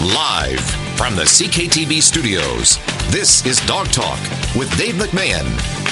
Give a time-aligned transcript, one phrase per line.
[0.00, 0.60] Live
[0.96, 2.78] from the CKTB studios,
[3.10, 4.18] this is Dog Talk
[4.56, 5.44] with Dave McMahon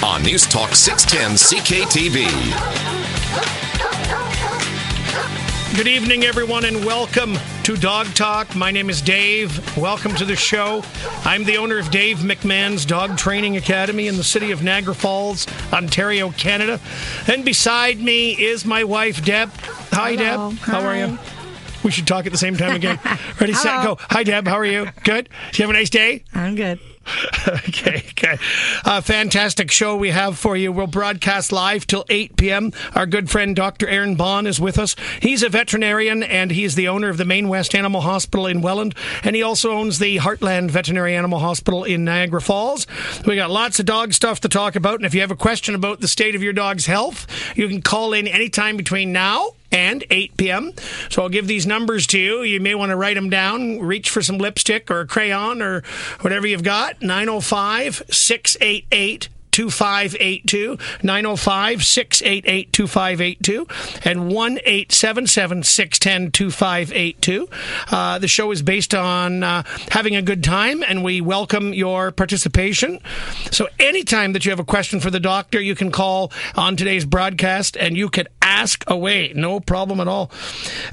[0.02, 2.24] on News Talk 610 CKTB.
[5.76, 8.56] Good evening, everyone, and welcome to Dog Talk.
[8.56, 9.76] My name is Dave.
[9.76, 10.82] Welcome to the show.
[11.24, 15.46] I'm the owner of Dave McMahon's Dog Training Academy in the city of Niagara Falls,
[15.70, 16.80] Ontario, Canada.
[17.26, 19.50] And beside me is my wife, Deb.
[19.92, 20.52] Hi, Hello.
[20.52, 20.58] Deb.
[20.60, 21.18] How are you?
[21.84, 22.98] We should talk at the same time again.
[23.40, 23.96] Ready, set, go.
[24.00, 24.46] Hi, Deb.
[24.46, 24.88] How are you?
[25.04, 25.28] Good?
[25.52, 26.24] Do you have a nice day?
[26.34, 26.80] I'm good.
[27.48, 28.38] okay, okay.
[28.84, 30.72] Uh, fantastic show we have for you.
[30.72, 32.72] We'll broadcast live till 8 p.m.
[32.94, 33.88] Our good friend Dr.
[33.88, 34.96] Aaron Bond is with us.
[35.20, 38.94] He's a veterinarian and he's the owner of the Main West Animal Hospital in Welland.
[39.22, 42.86] And he also owns the Heartland Veterinary Animal Hospital in Niagara Falls.
[43.26, 44.96] We got lots of dog stuff to talk about.
[44.96, 47.82] And if you have a question about the state of your dog's health, you can
[47.82, 50.72] call in anytime between now and 8 p.m.
[51.10, 52.42] So I'll give these numbers to you.
[52.42, 55.82] You may want to write them down, reach for some lipstick or a crayon or
[56.20, 57.02] whatever you've got.
[57.02, 63.66] 905 688 2582 905 688 2582
[64.04, 67.48] and 1 877 610 2582.
[67.90, 72.12] Uh, The show is based on uh, having a good time and we welcome your
[72.12, 73.00] participation.
[73.50, 77.04] So, anytime that you have a question for the doctor, you can call on today's
[77.04, 79.32] broadcast and you can ask away.
[79.34, 80.30] No problem at all.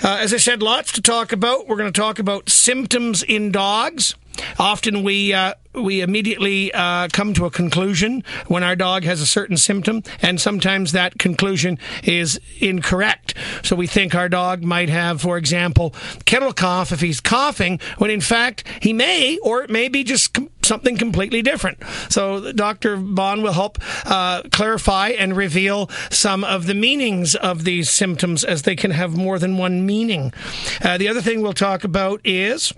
[0.03, 1.67] Uh, as I said, lots to talk about.
[1.67, 4.15] We're going to talk about symptoms in dogs.
[4.57, 9.25] Often we uh, we immediately uh, come to a conclusion when our dog has a
[9.25, 13.33] certain symptom, and sometimes that conclusion is incorrect.
[13.63, 15.93] So we think our dog might have, for example,
[16.25, 20.33] kennel cough if he's coughing, when in fact he may, or it may be just
[20.33, 21.77] com- something completely different.
[22.09, 22.97] So Dr.
[22.97, 28.63] Bond will help uh, clarify and reveal some of the meanings of these symptoms, as
[28.63, 30.33] they can have more than one meaning.
[30.81, 32.73] Uh, the other thing we'll talk about is.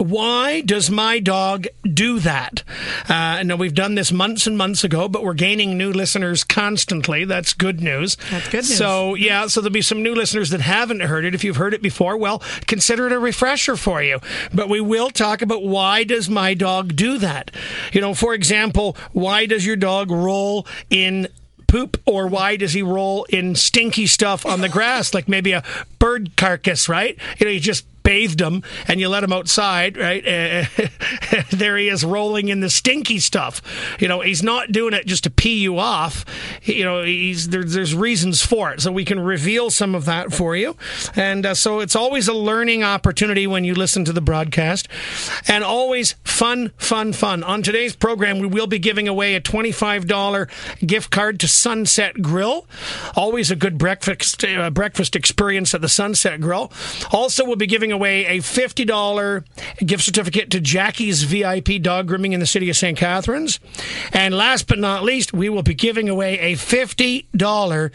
[0.00, 2.62] Why does my dog do that?
[3.06, 7.26] Uh, now, we've done this months and months ago, but we're gaining new listeners constantly.
[7.26, 8.16] That's good news.
[8.30, 8.78] That's good news.
[8.78, 11.34] So, yeah, so there'll be some new listeners that haven't heard it.
[11.34, 14.20] If you've heard it before, well, consider it a refresher for you.
[14.54, 17.50] But we will talk about why does my dog do that?
[17.92, 21.28] You know, for example, why does your dog roll in
[21.66, 25.62] poop or why does he roll in stinky stuff on the grass like maybe a
[26.00, 30.24] bird carcass right you know he just bathed him and you let him outside right?
[31.50, 33.62] There he is rolling in the stinky stuff.
[34.00, 36.24] You know he's not doing it just to pee you off.
[36.62, 38.80] You know he's there, there's reasons for it.
[38.80, 40.76] So we can reveal some of that for you.
[41.14, 44.88] And uh, so it's always a learning opportunity when you listen to the broadcast.
[45.46, 47.44] And always fun fun fun.
[47.44, 50.50] On today's program we will be giving away a $25
[50.84, 52.66] gift card to sunset grill.
[53.14, 56.72] Always a good breakfast uh, breakfast experience at the sunset grill.
[57.12, 59.44] Also we'll be giving away a $50
[59.84, 63.60] gift certificate to jackie's vip dog grooming in the city of st catharines.
[64.12, 67.90] And last but not least we will be giving away a $50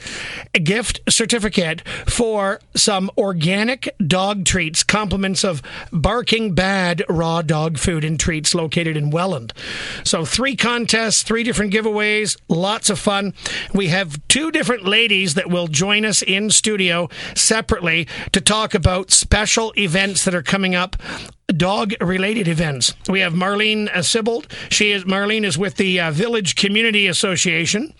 [0.64, 5.62] gift certificate for some organic dog treats compliments of
[5.92, 9.54] barking bad raw dog food and treats located in welland.
[10.04, 13.34] So three contests three different giveaways lots of fun.
[13.74, 19.12] We have two different ladies that will join us in studio separately to talk about
[19.12, 19.95] special events
[20.26, 20.98] that are coming up
[21.48, 22.94] dog related events.
[23.08, 24.52] We have Marlene uh.
[24.70, 27.94] She is Marlene is with the uh, Village Community Association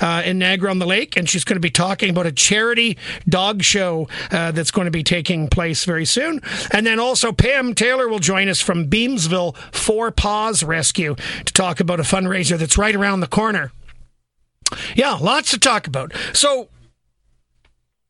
[0.00, 2.96] uh, in Niagara on the Lake, and she's going to be talking about a charity
[3.28, 6.40] dog show uh, that's going to be taking place very soon.
[6.70, 11.80] And then also Pam Taylor will join us from Beamsville Four Paws Rescue to talk
[11.80, 13.72] about a fundraiser that's right around the corner.
[14.94, 16.12] Yeah, lots to talk about.
[16.32, 16.68] So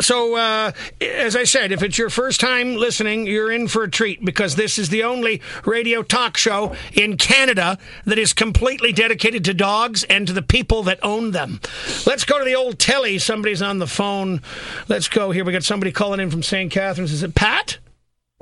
[0.00, 3.91] so, uh, as I said, if it's your first time listening, you're in for a
[3.91, 9.44] treat because this is the only radio talk show in Canada that is completely dedicated
[9.44, 11.60] to dogs and to the people that own them.
[12.06, 13.19] Let's go to the old telly.
[13.19, 14.41] Somebody's on the phone.
[14.89, 15.44] Let's go here.
[15.44, 16.71] We got somebody calling in from St.
[16.71, 17.13] Catharines.
[17.13, 17.78] Is it Pat?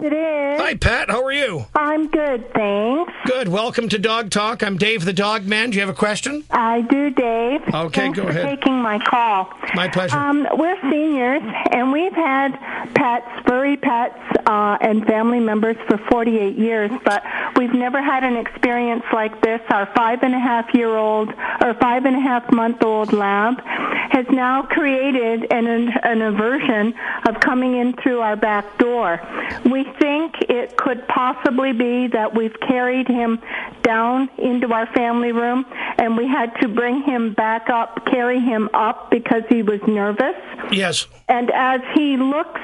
[0.00, 0.60] It is.
[0.60, 1.10] Hi, Pat.
[1.10, 1.66] How are you?
[1.74, 3.12] I'm good, thanks.
[3.26, 3.48] Good.
[3.48, 4.62] Welcome to Dog Talk.
[4.62, 5.70] I'm Dave the Dog Man.
[5.70, 6.44] Do you have a question?
[6.52, 7.62] I do, Dave.
[7.62, 8.44] Okay, thanks go for ahead.
[8.44, 9.52] taking my call.
[9.74, 10.16] My pleasure.
[10.16, 11.42] Um, we're seniors,
[11.72, 12.52] and we've had
[12.94, 14.16] pets, furry pets,
[14.46, 17.24] uh, and family members for 48 years, but
[17.56, 19.60] we've never had an experience like this.
[19.68, 21.30] Our five and a half year old,
[21.60, 25.66] or five and a half month old lab has now created an,
[26.02, 26.94] an aversion
[27.26, 29.20] of coming in through our back door.
[29.64, 33.40] We think it could possibly be that we've carried him
[33.82, 35.64] down into our family room
[35.98, 40.36] and we had to bring him back up, carry him up because he was nervous.
[40.70, 41.06] yes.
[41.28, 42.60] And as he looks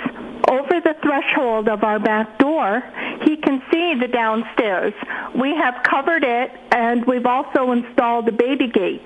[0.48, 2.82] over the threshold of our back door,
[3.24, 4.92] he can see the downstairs.
[5.38, 9.04] We have covered it and we've also installed a baby gate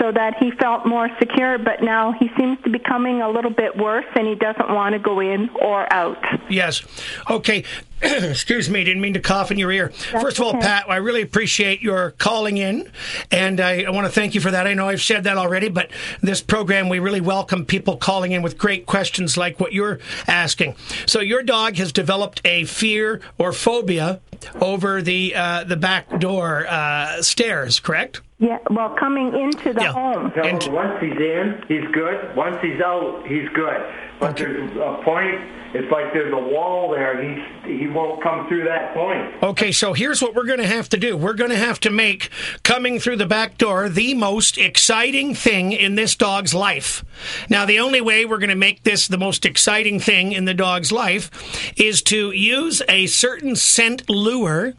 [0.00, 3.50] so that he felt more secure, but now he seems to be coming a little
[3.50, 6.22] bit worse and he doesn't want to go in or out.
[6.50, 6.82] Yes.
[7.30, 7.43] Okay.
[8.02, 9.88] Excuse me, didn't mean to cough in your ear.
[9.88, 10.60] That's First of all, okay.
[10.60, 12.90] Pat, I really appreciate your calling in,
[13.30, 14.66] and I, I, want to thank you for that.
[14.66, 18.42] I know I've said that already, but this program, we really welcome people calling in
[18.42, 20.76] with great questions like what you're asking.
[21.06, 24.20] So, your dog has developed a fear or phobia
[24.60, 28.20] over the uh, the back door uh, stairs, correct?
[28.38, 29.92] Yeah, well, coming into the yeah.
[29.92, 30.32] home.
[30.34, 32.36] So once he's in, he's good.
[32.36, 33.80] Once he's out, he's good.
[34.20, 34.44] But okay.
[34.44, 35.40] there's a point
[35.74, 37.20] it's like there's a wall there.
[37.20, 39.42] He he won't come through that point.
[39.42, 41.16] Okay, so here's what we're going to have to do.
[41.16, 42.30] We're going to have to make
[42.62, 47.04] coming through the back door the most exciting thing in this dog's life.
[47.48, 50.54] Now, the only way we're going to make this the most exciting thing in the
[50.54, 51.28] dog's life
[51.76, 54.74] is to use a certain scent lure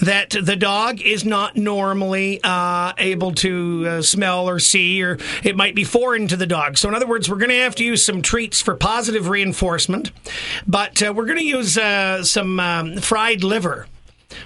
[0.00, 5.56] that the dog is not normally uh, able to uh, smell or see, or it
[5.56, 6.76] might be foreign to the dog.
[6.76, 10.10] So, in other words, we're going to have to use some treats for positive reinforcement.
[10.66, 13.86] But uh, we're going to use uh, some um, fried liver.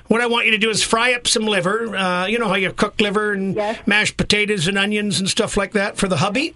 [0.08, 1.96] What I want you to do is fry up some liver.
[1.96, 3.86] Uh, you know how you cook liver and yes.
[3.86, 6.54] mashed potatoes and onions and stuff like that for the hubby?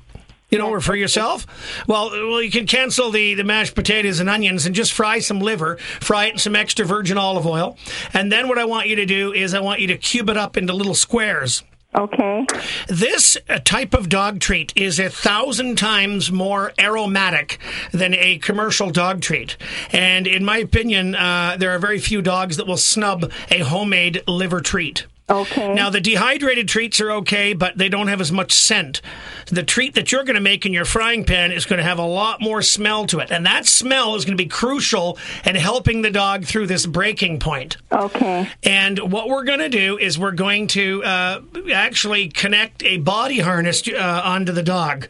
[0.50, 1.46] You know, or for yourself?
[1.86, 5.40] Well, well, you can cancel the, the mashed potatoes and onions and just fry some
[5.40, 7.78] liver, fry it in some extra virgin olive oil.
[8.12, 10.36] And then what I want you to do is I want you to cube it
[10.36, 11.62] up into little squares.
[11.94, 12.46] Okay.
[12.88, 17.58] This uh, type of dog treat is a thousand times more aromatic
[17.92, 19.58] than a commercial dog treat.
[19.90, 24.22] And in my opinion, uh, there are very few dogs that will snub a homemade
[24.26, 25.06] liver treat.
[25.32, 25.72] Okay.
[25.72, 29.00] Now, the dehydrated treats are okay, but they don't have as much scent.
[29.46, 31.98] The treat that you're going to make in your frying pan is going to have
[31.98, 33.30] a lot more smell to it.
[33.30, 37.38] And that smell is going to be crucial in helping the dog through this breaking
[37.40, 37.78] point.
[37.90, 38.48] Okay.
[38.62, 41.40] And what we're going to do is we're going to uh,
[41.72, 45.08] actually connect a body harness uh, onto the dog.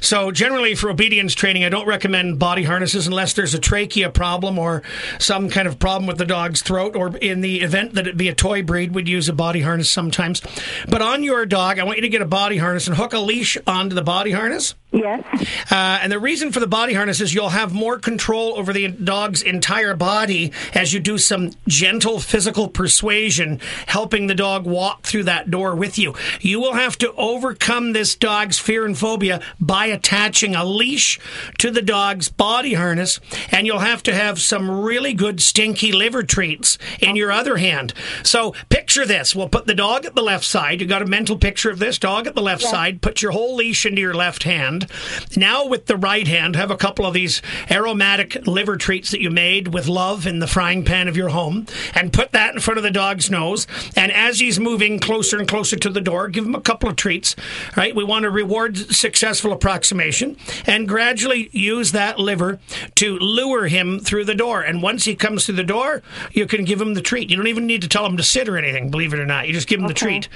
[0.00, 4.58] So, generally, for obedience training, I don't recommend body harnesses unless there's a trachea problem
[4.58, 4.82] or
[5.18, 8.28] some kind of problem with the dog's throat, or in the event that it be
[8.28, 10.40] a toy breed, we'd use a body harness sometimes.
[10.88, 13.18] But on your dog, I want you to get a body harness and hook a
[13.18, 14.74] leash onto the body harness.
[14.94, 15.24] Yes.
[15.72, 18.86] Uh, and the reason for the body harness is you'll have more control over the
[18.88, 25.24] dog's entire body as you do some gentle physical persuasion, helping the dog walk through
[25.24, 26.14] that door with you.
[26.40, 31.18] You will have to overcome this dog's fear and phobia by attaching a leash
[31.58, 33.18] to the dog's body harness,
[33.50, 37.94] and you'll have to have some really good stinky liver treats in your other hand.
[38.22, 39.34] So picture this.
[39.34, 40.80] We'll put the dog at the left side.
[40.80, 42.70] You got a mental picture of this dog at the left yes.
[42.70, 43.02] side.
[43.02, 44.83] Put your whole leash into your left hand
[45.36, 49.30] now with the right hand, have a couple of these aromatic liver treats that you
[49.30, 52.78] made with love in the frying pan of your home, and put that in front
[52.78, 53.66] of the dog's nose.
[53.96, 56.96] And as he's moving closer and closer to the door, give him a couple of
[56.96, 57.36] treats.
[57.76, 57.94] Right?
[57.94, 60.36] We want to reward successful approximation
[60.66, 62.58] and gradually use that liver
[62.96, 64.62] to lure him through the door.
[64.62, 66.02] And once he comes through the door,
[66.32, 67.30] you can give him the treat.
[67.30, 69.46] You don't even need to tell him to sit or anything, believe it or not.
[69.46, 69.94] You just give him okay.
[69.94, 70.28] the treat.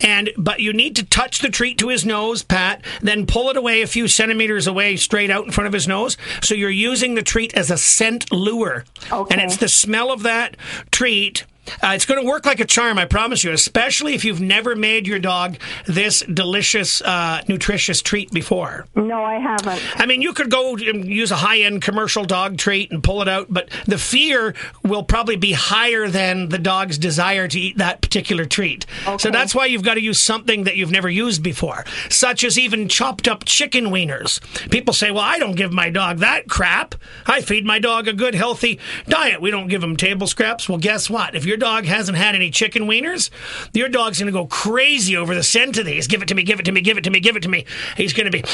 [0.00, 3.56] And but you need to touch the treat to his nose, Pat, then pull it
[3.56, 6.16] away a few centimeters away, straight out in front of his nose.
[6.42, 8.84] So you're using the treat as a scent lure.
[9.12, 9.32] Okay.
[9.32, 10.56] And it's the smell of that
[10.90, 11.46] treat
[11.82, 14.74] uh, it's going to work like a charm, I promise you, especially if you've never
[14.76, 15.56] made your dog
[15.86, 18.86] this delicious, uh, nutritious treat before.
[18.94, 20.00] No, I haven't.
[20.00, 23.22] I mean, you could go and use a high end commercial dog treat and pull
[23.22, 27.78] it out, but the fear will probably be higher than the dog's desire to eat
[27.78, 28.86] that particular treat.
[29.06, 29.18] Okay.
[29.18, 32.58] So that's why you've got to use something that you've never used before, such as
[32.58, 34.40] even chopped up chicken wieners.
[34.70, 36.94] People say, well, I don't give my dog that crap.
[37.26, 39.40] I feed my dog a good, healthy diet.
[39.40, 40.68] We don't give him table scraps.
[40.68, 41.34] Well, guess what?
[41.34, 43.30] If you're your dog hasn't had any chicken wieners,
[43.72, 46.06] your dog's going to go crazy over the scent of these.
[46.06, 47.48] Give it to me, give it to me, give it to me, give it to
[47.48, 47.64] me.
[47.96, 48.44] He's going to be.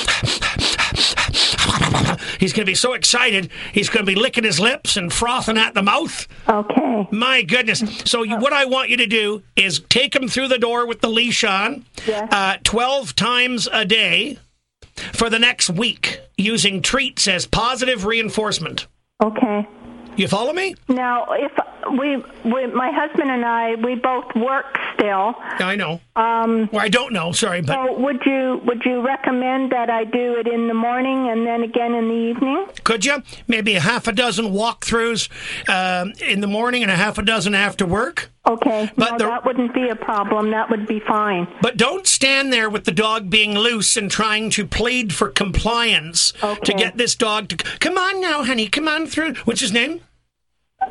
[2.38, 3.50] He's going to be so excited.
[3.72, 6.28] He's going to be licking his lips and frothing at the mouth.
[6.48, 7.08] Okay.
[7.10, 7.82] My goodness.
[8.04, 11.00] So, you, what I want you to do is take him through the door with
[11.00, 12.28] the leash on yes.
[12.32, 14.38] uh, 12 times a day
[14.94, 18.86] for the next week using treats as positive reinforcement.
[19.22, 19.66] Okay.
[20.16, 20.74] You follow me?
[20.88, 21.52] Now, if
[21.98, 25.34] we, we, my husband and I, we both work still.
[25.58, 26.00] I know.
[26.16, 27.32] Um, well, I don't know.
[27.32, 31.28] Sorry, but So would you would you recommend that I do it in the morning
[31.30, 32.66] and then again in the evening?
[32.84, 35.28] could you maybe a half a dozen walkthroughs
[35.68, 38.30] um, in the morning and a half a dozen after work?
[38.46, 38.90] Okay.
[38.96, 40.50] But no, the- that wouldn't be a problem.
[40.50, 41.48] That would be fine.
[41.62, 46.32] But don't stand there with the dog being loose and trying to plead for compliance
[46.64, 49.34] to get this dog to come on now, honey, come on through.
[49.44, 50.00] What's his name?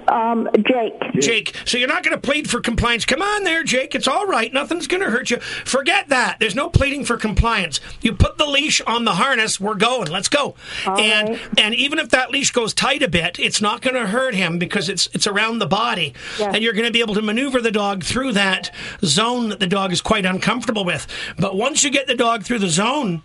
[0.08, 0.94] Um, Jake.
[1.20, 1.56] Jake.
[1.66, 3.06] So you're not going to plead for compliance.
[3.06, 3.96] Come on there, Jake.
[3.96, 4.52] It's all right.
[4.54, 5.38] Nothing's going to hurt you.
[5.38, 6.38] Forget that.
[6.40, 7.80] There's no pleading for compliance.
[8.02, 9.60] You put the leash on the harness.
[9.60, 10.10] We're going.
[10.10, 10.56] Let's go.
[10.86, 11.40] and right.
[11.58, 14.58] and even if that leash goes tight a bit, it's not going to hurt him
[14.60, 16.54] because it's it's around the body, Yes.
[16.56, 18.72] and you're going to be able to maneuver the dog through that
[19.04, 21.08] zone that the dog is quite uncomfortable with.
[21.38, 23.22] But once you get the dog through the zone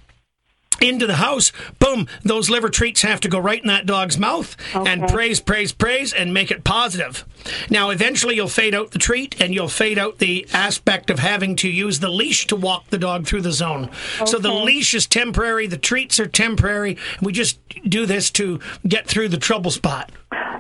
[0.81, 4.57] into the house, boom, those liver treats have to go right in that dog's mouth
[4.75, 7.25] and praise, praise, praise, and make it positive.
[7.71, 11.57] Now, eventually, you'll fade out the treat and you'll fade out the aspect of having
[11.57, 13.91] to use the leash to walk the dog through the zone.
[14.25, 16.97] So the leash is temporary, the treats are temporary.
[17.21, 20.11] We just do this to get through the trouble spot.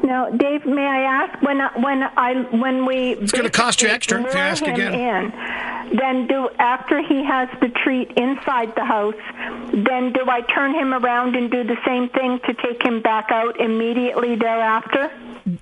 [0.02, 3.88] Now, Dave, may I ask when I, when I when we It's gonna cost you
[3.88, 4.94] extra if you ask again.
[4.94, 5.32] In,
[5.98, 9.14] then do after he has the treat inside the house,
[9.72, 13.30] then do I turn him around and do the same thing to take him back
[13.30, 15.10] out immediately thereafter?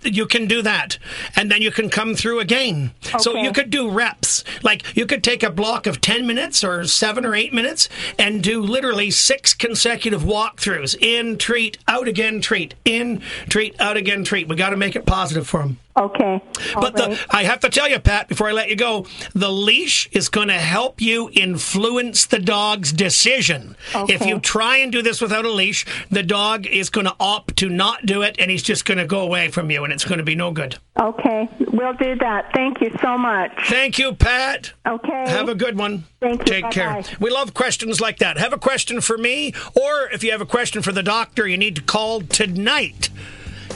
[0.02, 0.98] you can do that.
[1.36, 2.92] And then you can come through again.
[3.18, 4.44] So you could do reps.
[4.62, 8.42] Like you could take a block of 10 minutes or 7 or 8 minutes and
[8.42, 10.96] do literally six consecutive walkthroughs.
[11.00, 12.74] In treat out again treat.
[12.84, 14.48] In treat out again treat.
[14.48, 16.42] We got to make it positive for them Okay.
[16.74, 17.24] all but the.
[17.30, 20.48] I have to tell you, Pat, before I let you go, the leash is going
[20.48, 23.76] to help you influence the dog's decision.
[23.94, 24.14] Okay.
[24.14, 27.56] If you try and do this without a leash, the dog is going to opt
[27.58, 30.04] to not do it, and he's just going to go away from you, and it's
[30.04, 30.78] going to be no good.
[31.00, 32.50] okay, we'll do that.
[32.54, 33.52] Thank you so much.
[33.66, 34.72] Thank you, Pat.
[34.86, 35.24] Okay.
[35.28, 36.04] Have a good one.
[36.20, 36.46] Thank you.
[36.46, 36.94] Take care.
[36.94, 37.16] Bye-bye.
[37.20, 38.36] We love questions like that.
[38.38, 41.56] Have a question for me, or if you have a question for the doctor, you
[41.56, 43.10] need to call tonight.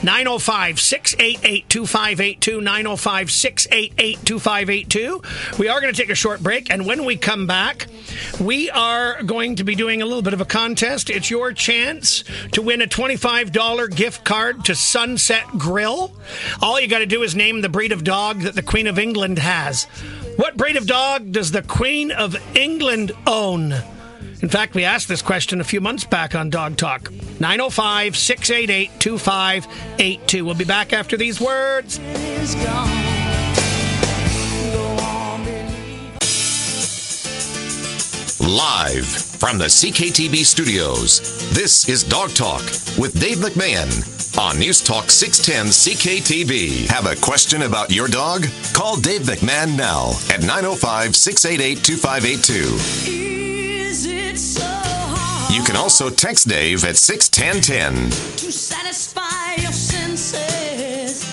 [0.02, 2.61] 905 688 2582.
[2.61, 5.23] 905 688 2582.
[5.59, 7.87] We are going to take a short break, and when we come back,
[8.40, 11.11] we are going to be doing a little bit of a contest.
[11.11, 16.12] It's your chance to win a $25 gift card to Sunset Grill.
[16.62, 18.99] All you got to do is name the breed of dog that the Queen of
[18.99, 19.85] England has.
[20.37, 23.75] What breed of dog does the Queen of England own?
[24.40, 27.11] In fact, we asked this question a few months back on Dog Talk.
[27.40, 30.45] 905 688 2582.
[30.45, 31.99] We'll be back after these words.
[38.40, 41.21] Live from the CKTB studios,
[41.52, 42.62] this is Dog Talk
[42.97, 46.87] with Dave McMahon on News Talk 610 CKTB.
[46.87, 48.47] Have a question about your dog?
[48.73, 53.48] Call Dave McMahon now at 905 688 2582.
[53.88, 58.11] Is it so hard You can also text Dave at 61010.
[58.37, 61.25] to satisfy your senses?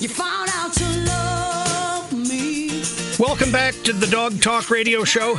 [0.00, 2.82] You found out to love me.
[3.18, 5.34] Welcome back to the Dog Talk Radio Show.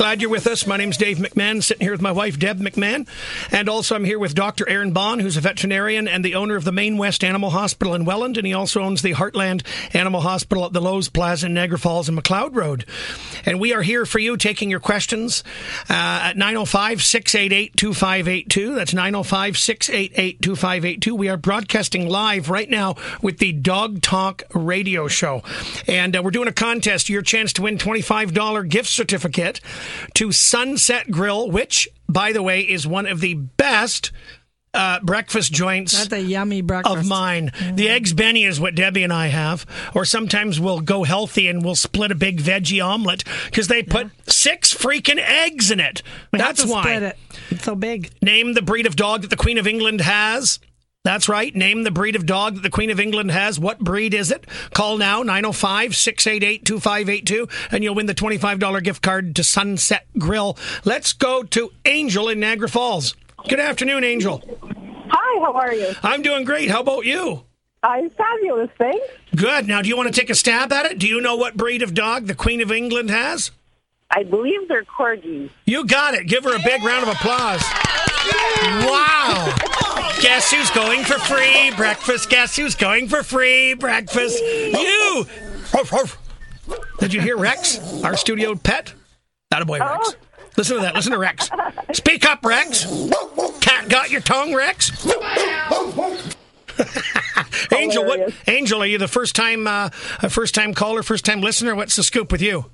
[0.00, 0.66] Glad you're with us.
[0.66, 3.06] My name's Dave McMahon, sitting here with my wife, Deb McMahon.
[3.52, 4.66] And also, I'm here with Dr.
[4.66, 8.06] Aaron Bond, who's a veterinarian and the owner of the Main West Animal Hospital in
[8.06, 8.38] Welland.
[8.38, 12.08] And he also owns the Heartland Animal Hospital at the Lowe's Plaza in Niagara Falls
[12.08, 12.86] and McLeod Road.
[13.44, 15.44] And we are here for you, taking your questions
[15.90, 18.74] uh, at 905 688 2582.
[18.74, 21.14] That's 905 688 2582.
[21.14, 25.42] We are broadcasting live right now with the Dog Talk Radio Show.
[25.86, 27.10] And uh, we're doing a contest.
[27.10, 29.60] Your chance to win $25 gift certificate
[30.14, 34.12] to Sunset Grill, which, by the way, is one of the best
[34.72, 36.96] uh, breakfast joints That's a yummy breakfast.
[36.96, 37.50] of mine.
[37.74, 39.66] The eggs Benny is what Debbie and I have,
[39.96, 44.10] or sometimes we'll go healthy and we'll split a big veggie omelet because they put
[44.28, 46.02] six freaking eggs in it.
[46.32, 46.82] We That's why.
[46.82, 47.18] split it.
[47.50, 48.10] It's so big.
[48.22, 50.60] Name the breed of dog that the Queen of England has.
[51.02, 51.54] That's right.
[51.56, 53.58] Name the breed of dog that the Queen of England has.
[53.58, 54.46] What breed is it?
[54.74, 60.58] Call now, 905 688 2582, and you'll win the $25 gift card to Sunset Grill.
[60.84, 63.16] Let's go to Angel in Niagara Falls.
[63.48, 64.42] Good afternoon, Angel.
[65.08, 65.94] Hi, how are you?
[66.02, 66.70] I'm doing great.
[66.70, 67.44] How about you?
[67.82, 69.06] I'm fabulous, thanks.
[69.34, 69.66] Good.
[69.66, 70.98] Now, do you want to take a stab at it?
[70.98, 73.52] Do you know what breed of dog the Queen of England has?
[74.10, 75.50] I believe they're corgis.
[75.66, 76.26] You got it.
[76.26, 77.62] Give her a big round of applause.
[78.84, 79.54] Wow.
[80.20, 82.28] Guess who's going for free breakfast?
[82.28, 84.38] Guess who's going for free breakfast?
[84.40, 85.26] You.
[86.98, 88.92] Did you hear Rex, our studio pet?
[89.50, 90.16] That a boy, Rex.
[90.56, 90.94] Listen to that.
[90.94, 91.48] Listen to Rex.
[91.92, 92.86] Speak up, Rex.
[93.60, 94.90] Cat got your tongue, Rex?
[97.72, 98.32] Angel, what?
[98.46, 99.90] Angel, are you the first time, uh,
[100.22, 101.74] a first time caller, first time listener?
[101.74, 102.66] What's the scoop with you?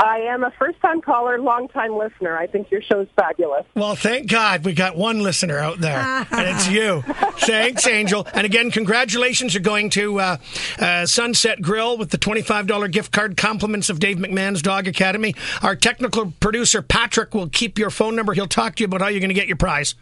[0.00, 2.36] I am a first-time caller, long-time listener.
[2.36, 3.64] I think your show's fabulous.
[3.74, 7.02] Well, thank God we got one listener out there, and it's you.
[7.38, 8.26] Thanks, Angel.
[8.32, 9.54] And again, congratulations.
[9.54, 10.36] You're going to uh,
[10.78, 15.34] uh, Sunset Grill with the $25 gift card compliments of Dave McMahon's Dog Academy.
[15.62, 18.34] Our technical producer, Patrick, will keep your phone number.
[18.34, 19.96] He'll talk to you about how you're going to get your prize.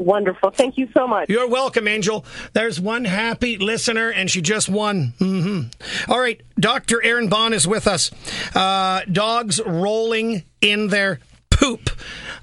[0.00, 0.50] Wonderful.
[0.50, 1.28] Thank you so much.
[1.28, 2.24] You're welcome, Angel.
[2.54, 5.12] There's one happy listener, and she just won.
[5.18, 5.60] hmm
[6.08, 7.02] All right, Dr.
[7.04, 8.10] Aaron Bond is with us.
[8.56, 11.90] Uh, dogs rolling in their poop.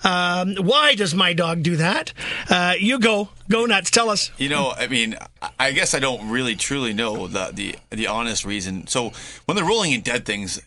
[0.04, 2.14] Um, why does my dog do that?
[2.48, 3.30] Uh, you go.
[3.50, 3.90] Go nuts.
[3.90, 4.30] Tell us.
[4.38, 8.06] You know, I mean, I- I guess I don't really truly know the the the
[8.06, 8.86] honest reason.
[8.86, 9.12] So
[9.46, 10.62] when they're rolling in dead things,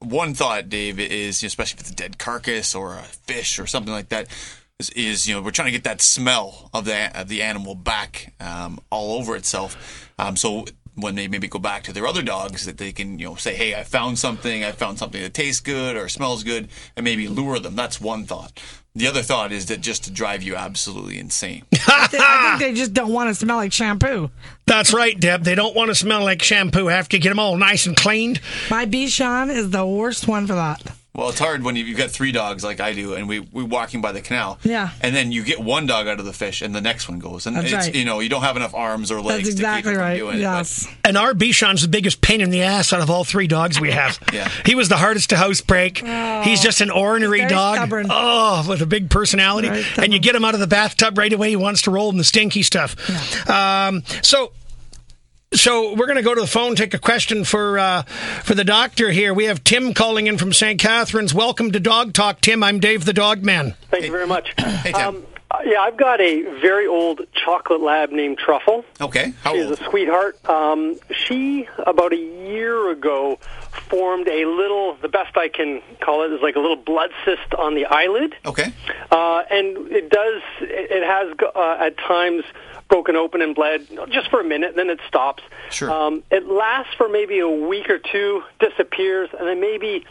[0.00, 3.92] one thought, Dave, is especially if it's a dead carcass or a fish or something
[3.92, 4.26] like that,
[4.88, 7.74] is, is you know we're trying to get that smell of the of the animal
[7.74, 10.10] back um, all over itself.
[10.18, 13.26] Um, so when they maybe go back to their other dogs, that they can you
[13.26, 16.68] know say, hey, I found something, I found something that tastes good or smells good,
[16.96, 17.76] and maybe lure them.
[17.76, 18.60] That's one thought.
[18.94, 21.64] The other thought is that just to drive you absolutely insane.
[21.88, 22.08] I
[22.58, 24.30] think they just don't want to smell like shampoo.
[24.66, 25.44] That's right, Deb.
[25.44, 28.40] They don't want to smell like shampoo after you get them all nice and cleaned.
[28.68, 30.82] My Bichon is the worst one for that.
[31.14, 34.00] Well, it's hard when you've got three dogs like I do, and we we're walking
[34.00, 34.58] by the canal.
[34.62, 34.88] Yeah.
[35.02, 37.46] And then you get one dog out of the fish, and the next one goes,
[37.46, 37.94] and That's it's right.
[37.94, 40.18] you know you don't have enough arms or legs That's exactly to keep right.
[40.20, 40.86] from doing Yes.
[40.86, 40.90] it.
[41.04, 43.90] And our Bichon's the biggest pain in the ass out of all three dogs we
[43.90, 44.18] have.
[44.32, 44.48] Yeah.
[44.64, 46.02] He was the hardest to housebreak.
[46.02, 47.76] Oh, He's just an ornery Very dog.
[47.76, 48.06] stubborn.
[48.08, 49.68] Oh, with a big personality.
[49.68, 52.08] Very And you get him out of the bathtub right away, he wants to roll
[52.08, 52.96] in the stinky stuff.
[53.50, 54.52] Um, so
[55.52, 58.02] so we're going to go to the phone, take a question for uh,
[58.44, 59.34] for the doctor here.
[59.34, 60.80] We have Tim calling in from St.
[60.80, 61.34] Catharines.
[61.34, 62.62] Welcome to Dog Talk, Tim.
[62.62, 63.74] I'm Dave the Dog Man.
[63.90, 64.54] Thank you very much.
[64.58, 65.16] Hey, Tim.
[65.16, 65.26] Um,
[65.66, 68.84] yeah, I've got a very old chocolate lab named Truffle.
[69.00, 69.78] Okay, how She's old?
[69.80, 70.48] a sweetheart.
[70.48, 73.38] Um, she, about a year ago,
[73.92, 77.52] formed a little, the best I can call it is like a little blood cyst
[77.58, 78.34] on the eyelid.
[78.46, 78.72] Okay,
[79.10, 82.42] Uh, and it does, it has go- uh, at times
[82.88, 85.42] broken open and bled just for a minute, then it stops.
[85.70, 85.90] Sure.
[85.90, 90.06] Um, it lasts for maybe a week or two, disappears, and then maybe,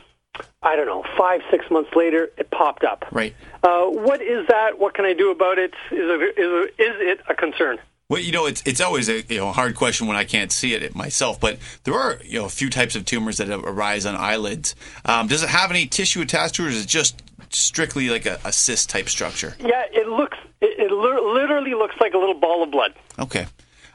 [0.61, 3.05] I don't know, five, six months later, it popped up.
[3.11, 3.33] right.
[3.63, 4.77] Uh, what is that?
[4.79, 5.71] What can I do about it?
[5.91, 7.79] Is it, is it, is it a concern?
[8.11, 10.73] Well, you know, it's it's always a you know hard question when I can't see
[10.73, 11.39] it myself.
[11.39, 14.75] But there are you know a few types of tumors that arise on eyelids.
[15.05, 18.25] Um, does it have any tissue attached to it, or is it just strictly like
[18.25, 19.55] a, a cyst type structure?
[19.61, 22.93] Yeah, it looks, it, it literally looks like a little ball of blood.
[23.17, 23.47] Okay.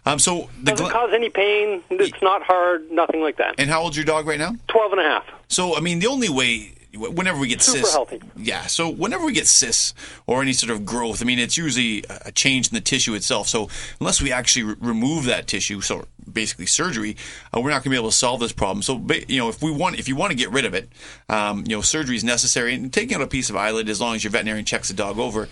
[0.07, 1.83] Um, so the Doesn't gl- cause any pain.
[1.90, 3.57] It's not hard, nothing like that.
[3.59, 4.55] and how old's your dog right now?
[4.69, 5.27] Twelve and a half.
[5.49, 8.21] So, I mean, the only way, whenever we get Super cysts, healthy.
[8.37, 8.67] yeah.
[8.67, 9.95] So, whenever we get cysts
[10.27, 13.49] or any sort of growth, I mean, it's usually a change in the tissue itself.
[13.49, 13.69] So,
[14.01, 17.17] unless we actually re- remove that tissue, so basically surgery,
[17.55, 18.83] uh, we're not going to be able to solve this problem.
[18.83, 20.89] So, you know, if we want, if you want to get rid of it,
[21.29, 24.17] um, you know, surgery is necessary, and taking out a piece of eyelid, as long
[24.17, 25.49] as your veterinarian checks the dog over.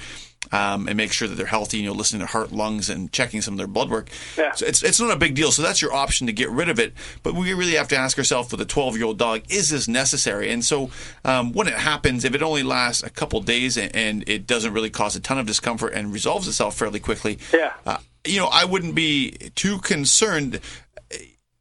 [0.52, 3.40] Um, and make sure that they're healthy, you know, listening to heart, lungs, and checking
[3.40, 4.08] some of their blood work.
[4.36, 4.52] Yeah.
[4.52, 5.50] So it's, it's not a big deal.
[5.50, 6.92] So that's your option to get rid of it.
[7.22, 9.88] But we really have to ask ourselves with a 12 year old dog, is this
[9.88, 10.50] necessary?
[10.50, 10.90] And so
[11.24, 14.72] um, when it happens, if it only lasts a couple days and, and it doesn't
[14.72, 17.72] really cause a ton of discomfort and resolves itself fairly quickly, Yeah.
[17.86, 20.60] uh, you know, I wouldn't be too concerned.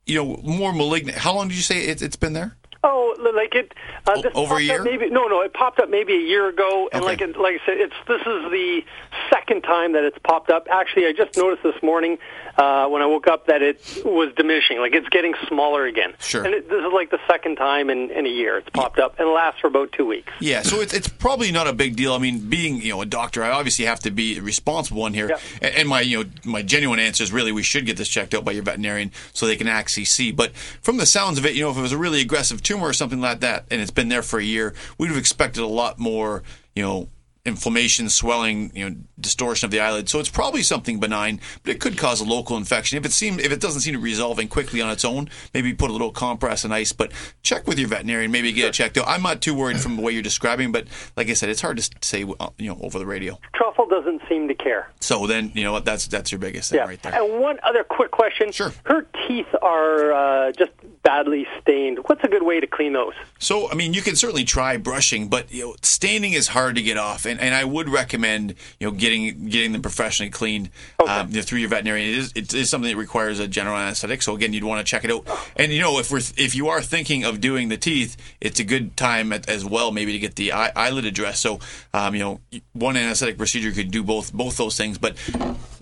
[0.06, 1.18] You know, more malignant.
[1.18, 2.58] How long did you say it, it's been there?
[2.86, 3.74] Oh, like it.
[4.06, 4.84] Uh, this over a year?
[4.84, 5.42] Maybe no, no.
[5.42, 7.12] It popped up maybe a year ago, and Okay.
[7.12, 8.84] like it, like I said, it's this is the
[9.32, 10.68] second time that it's popped up.
[10.70, 12.18] Actually, I just noticed this morning
[12.58, 14.80] uh, when I woke up that it was diminishing.
[14.80, 16.14] Like it's getting smaller again.
[16.20, 16.44] Sure.
[16.44, 19.20] And it, this is like the second time in, in a year it's popped up,
[19.20, 20.32] and lasts for about two weeks.
[20.40, 22.14] Yeah, so it's, it's probably not a big deal.
[22.14, 25.14] I mean, being you know a doctor, I obviously have to be a responsible one
[25.14, 25.30] here.
[25.30, 25.40] Yeah.
[25.62, 28.34] And, and my you know my genuine answer is really we should get this checked
[28.34, 30.32] out by your veterinarian so they can actually see.
[30.32, 32.88] But from the sounds of it, you know, if it was a really aggressive tumor
[32.88, 35.68] or something like that, and it's been there for a year, we'd have expected a
[35.68, 36.44] lot more.
[36.76, 37.10] You know.
[37.46, 40.08] Inflammation, swelling, you know, distortion of the eyelid.
[40.08, 42.98] So it's probably something benign, but it could cause a local infection.
[42.98, 45.74] If it seems, if it doesn't seem to be resolving quickly on its own, maybe
[45.74, 46.94] put a little compress and ice.
[46.94, 49.10] But check with your veterinarian, maybe get it checked out.
[49.10, 51.76] I'm not too worried from the way you're describing, but like I said, it's hard
[51.76, 53.38] to say, uh, you know, over the radio.
[53.54, 54.90] Truffle doesn't seem to care.
[55.02, 55.84] So then, you know what?
[55.84, 56.86] That's that's your biggest thing Yeah.
[56.86, 57.14] right there.
[57.14, 58.54] And one other quick question.
[58.54, 58.72] Sure.
[58.86, 60.72] Her teeth are uh, just
[61.04, 62.00] badly stained.
[62.06, 63.14] What's a good way to clean those?
[63.38, 66.82] So, I mean, you can certainly try brushing, but you know, staining is hard to
[66.82, 70.70] get off, and, and I would recommend you know getting getting them professionally cleaned
[71.06, 72.10] um, you know, through your veterinarian.
[72.10, 74.90] It is it is something that requires a general anesthetic, so again, you'd want to
[74.90, 75.28] check it out.
[75.56, 78.64] And you know, if we're if you are thinking of doing the teeth, it's a
[78.64, 81.42] good time at, as well, maybe to get the eye, eyelid addressed.
[81.42, 81.60] So,
[81.94, 82.40] um, you know,
[82.72, 85.18] one anesthetic procedure could do both both those things, but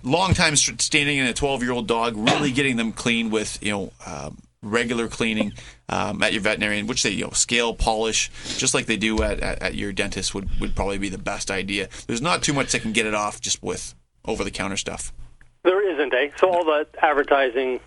[0.03, 3.61] long time st- standing in a 12 year old dog, really getting them clean with
[3.61, 5.53] you know um, regular cleaning
[5.89, 9.39] um, at your veterinarian, which they you know scale, polish, just like they do at,
[9.39, 11.89] at, at your dentist would would probably be the best idea.
[12.07, 13.95] There's not too much that can get it off just with
[14.25, 15.11] over the counter stuff.
[15.63, 16.29] There isn't, eh?
[16.37, 17.79] So all the advertising,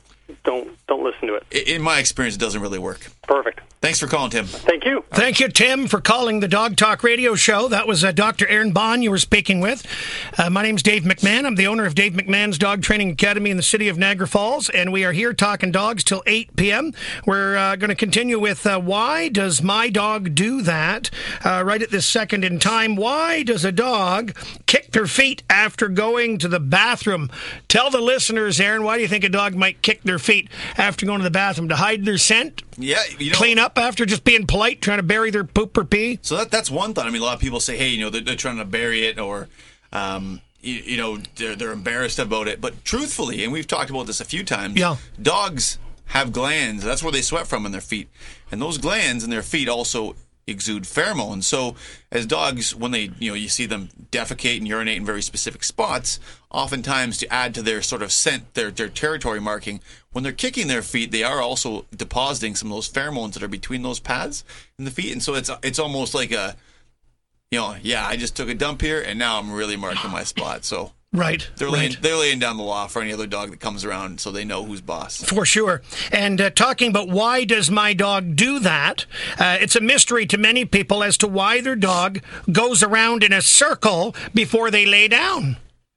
[0.44, 1.44] don't don't listen to it.
[1.52, 3.10] In my experience, it doesn't really work.
[3.22, 3.60] Perfect.
[3.84, 4.46] Thanks for calling, Tim.
[4.46, 5.04] Thank you.
[5.10, 7.68] Thank you, Tim, for calling the Dog Talk Radio Show.
[7.68, 8.48] That was uh, Dr.
[8.48, 9.86] Aaron Bond you were speaking with.
[10.38, 11.44] Uh, my name's Dave McMahon.
[11.44, 14.70] I'm the owner of Dave McMahon's Dog Training Academy in the city of Niagara Falls,
[14.70, 16.92] and we are here talking dogs till 8 p.m.
[17.26, 21.10] We're uh, going to continue with uh, why does my dog do that
[21.44, 22.96] uh, right at this second in time?
[22.96, 24.34] Why does a dog
[24.64, 27.30] kick their feet after going to the bathroom?
[27.68, 31.06] Tell the listeners, Aaron, why do you think a dog might kick their feet after
[31.06, 31.68] going to the bathroom?
[31.68, 32.62] To hide their scent?
[32.76, 35.84] Yeah, you know, Clean up after just being polite, trying to bury their poop or
[35.84, 36.18] pee?
[36.22, 37.06] So that that's one thought.
[37.06, 39.06] I mean, a lot of people say, hey, you know, they're, they're trying to bury
[39.06, 39.48] it or,
[39.92, 42.60] um, you, you know, they're, they're embarrassed about it.
[42.60, 44.96] But truthfully, and we've talked about this a few times, Yeah.
[45.20, 46.82] dogs have glands.
[46.84, 48.08] That's where they sweat from in their feet.
[48.50, 51.44] And those glands in their feet also exude pheromones.
[51.44, 51.74] So
[52.12, 55.64] as dogs, when they, you know, you see them defecate and urinate in very specific
[55.64, 59.80] spots, oftentimes to add to their sort of scent, their, their territory marking,
[60.14, 63.48] when they're kicking their feet, they are also depositing some of those pheromones that are
[63.48, 64.44] between those pads
[64.78, 65.12] in the feet.
[65.12, 66.54] And so it's, it's almost like a,
[67.50, 70.22] you know, yeah, I just took a dump here and now I'm really marking my
[70.22, 70.64] spot.
[70.64, 71.48] So Right.
[71.56, 71.74] they're right.
[71.74, 74.44] laying, they're laying down the law for any other dog that comes around so they
[74.44, 75.22] know who's boss.
[75.22, 75.82] For sure.
[76.12, 79.06] And uh, talking about why does my dog do that?
[79.38, 83.32] Uh, it's a mystery to many people as to why their dog goes around in
[83.32, 85.56] a circle before they lay down.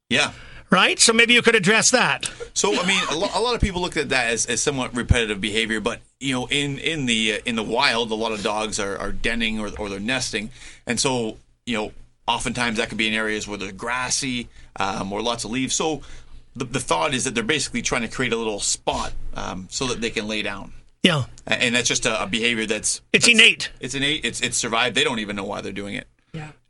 [0.09, 0.31] Yeah.
[0.69, 0.99] Right?
[0.99, 2.29] So maybe you could address that.
[2.53, 4.93] So I mean, a, lo- a lot of people look at that as, as somewhat
[4.95, 8.43] repetitive behavior, but you know, in in the uh, in the wild, a lot of
[8.43, 10.49] dogs are, are denning or, or they're nesting,
[10.85, 11.91] and so you know,
[12.27, 15.73] oftentimes that could be in areas where they're grassy um, or lots of leaves.
[15.75, 16.01] So
[16.55, 19.85] the, the thought is that they're basically trying to create a little spot um, so
[19.87, 21.25] that they can lay down, Yeah.
[21.45, 23.69] And that's just a, a behavior that's It's that's- innate.
[23.79, 24.25] It's innate.
[24.25, 24.95] It's it's survived.
[24.95, 26.07] They don't even know why they're doing it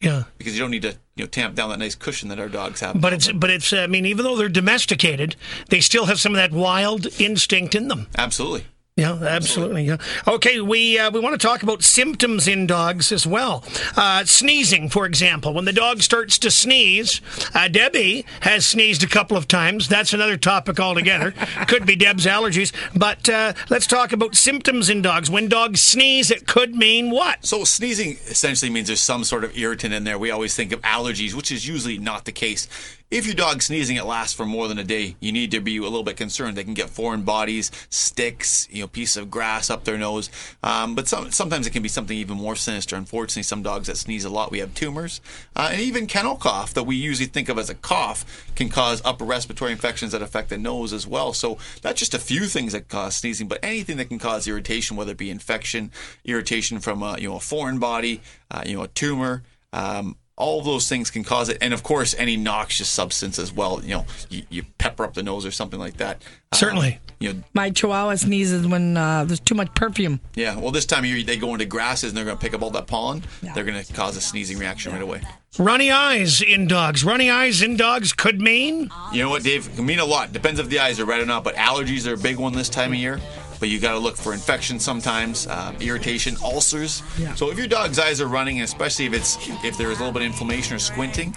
[0.02, 0.24] Yeah.
[0.38, 2.82] because you don't need to you know tamp down that nice cushion that our dogs
[2.82, 3.00] have.
[3.02, 5.36] But it's but it's I mean even though they're domesticated,
[5.70, 8.08] they still have some of that wild instinct in them.
[8.18, 8.66] absolutely.
[8.98, 9.84] Yeah, absolutely.
[9.84, 9.98] Yeah.
[10.28, 13.64] Okay, we uh, we want to talk about symptoms in dogs as well.
[13.96, 17.22] Uh, sneezing, for example, when the dog starts to sneeze,
[17.54, 19.88] uh, Debbie has sneezed a couple of times.
[19.88, 21.32] That's another topic altogether.
[21.68, 25.30] could be Deb's allergies, but uh, let's talk about symptoms in dogs.
[25.30, 27.46] When dogs sneeze, it could mean what?
[27.46, 30.18] So sneezing essentially means there's some sort of irritant in there.
[30.18, 32.68] We always think of allergies, which is usually not the case.
[33.10, 35.15] If your dog's sneezing, it lasts for more than a day.
[35.22, 36.58] You need to be a little bit concerned.
[36.58, 40.30] They can get foreign bodies, sticks, you know, piece of grass up their nose.
[40.62, 42.98] Um, but some, sometimes it can be something even more sinister.
[42.98, 45.22] Unfortunately, some dogs that sneeze a lot, we have tumors,
[45.56, 49.02] uh, and even kennel cough that we usually think of as a cough can cause
[49.06, 51.32] upper respiratory infections that affect the nose as well.
[51.32, 54.98] So that's just a few things that cause sneezing, but anything that can cause irritation,
[54.98, 55.91] whether it be infection,
[56.26, 58.20] irritation from a, you know a foreign body,
[58.52, 59.43] uh, you know a tumor.
[59.72, 63.82] Um, all those things can cause it, and of course, any noxious substance as well.
[63.84, 66.21] You know, you, you pepper up the nose or something like that.
[66.52, 67.00] Um, Certainly.
[67.19, 70.19] you know, My chihuahua sneezes when uh, there's too much perfume.
[70.36, 70.56] yeah.
[70.56, 72.62] Well, this time of year they go into grasses and they're going to pick up
[72.62, 73.23] all that pollen.
[73.41, 75.21] They're going to cause a sneezing reaction right away.
[75.58, 77.04] Runny eyes in dogs.
[77.04, 79.67] Runny eyes in dogs could mean You know what, Dave?
[79.67, 80.32] It can mean a lot.
[80.32, 81.43] Depends if the eyes are red or not.
[81.43, 83.19] But allergies are a big one this time of year.
[83.60, 87.02] But you got to look for infection sometimes, um, irritation, ulcers.
[87.17, 87.34] Yeah.
[87.36, 90.22] So if your dog's eyes are running, especially if it's if there's a little bit
[90.22, 91.36] of inflammation or squinting,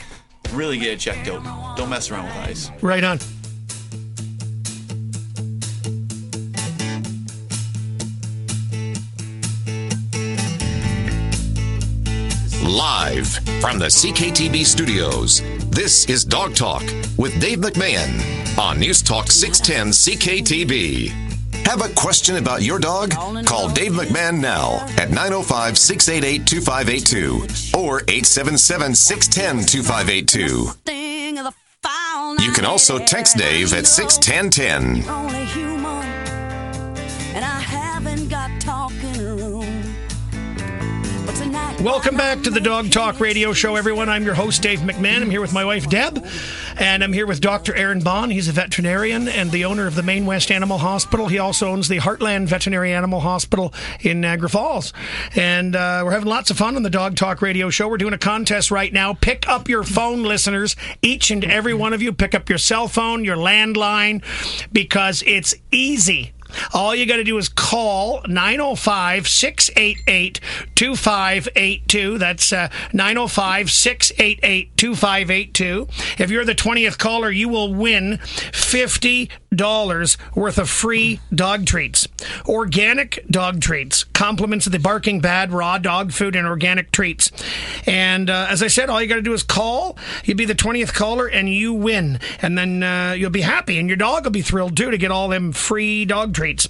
[0.52, 1.76] really get it checked out.
[1.76, 2.70] Don't mess around with eyes.
[2.83, 3.18] right on.
[12.62, 13.28] Live
[13.61, 16.83] from the CKTB studios, this is Dog Talk
[17.18, 21.29] with Dave McMahon on News Talk 610 CKTB.
[21.70, 23.12] Have a question about your dog?
[23.46, 32.42] Call Dave McMahon now at 905 688 2582 or 877 610 2582.
[32.42, 35.69] You can also text Dave at 61010.
[41.82, 44.10] Welcome back to the Dog Talk Radio Show, everyone.
[44.10, 45.22] I'm your host, Dave McMahon.
[45.22, 46.22] I'm here with my wife, Deb,
[46.76, 47.74] and I'm here with Dr.
[47.74, 48.32] Aaron Bond.
[48.32, 51.28] He's a veterinarian and the owner of the Main West Animal Hospital.
[51.28, 54.92] He also owns the Heartland Veterinary Animal Hospital in Niagara Falls.
[55.34, 57.88] And uh, we're having lots of fun on the Dog Talk Radio Show.
[57.88, 59.14] We're doing a contest right now.
[59.14, 60.76] Pick up your phone, listeners.
[61.00, 64.22] Each and every one of you, pick up your cell phone, your landline,
[64.70, 66.34] because it's easy
[66.72, 70.40] All you got to do is call 905 688
[70.74, 72.18] 2582.
[72.18, 75.88] That's uh, 905 688 2582.
[76.18, 82.06] If you're the 20th caller, you will win $50 worth of free dog treats.
[82.46, 87.32] Organic dog treats, compliments of the Barking Bad raw dog food and organic treats.
[87.86, 89.98] And uh, as I said, all you got to do is call.
[90.24, 92.20] You'll be the 20th caller and you win.
[92.40, 95.10] And then uh, you'll be happy and your dog will be thrilled too to get
[95.10, 96.68] all them free dog treats.